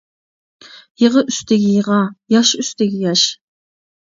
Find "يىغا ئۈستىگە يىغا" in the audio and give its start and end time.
1.01-1.99